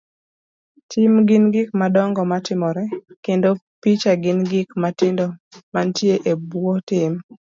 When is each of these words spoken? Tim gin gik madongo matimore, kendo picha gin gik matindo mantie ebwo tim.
Tim 0.89 1.11
gin 1.27 1.45
gik 1.53 1.69
madongo 1.81 2.21
matimore, 2.31 2.85
kendo 3.25 3.49
picha 3.81 4.11
gin 4.23 4.39
gik 4.51 4.69
matindo 4.83 5.25
mantie 5.73 6.15
ebwo 6.31 6.71
tim. 6.89 7.13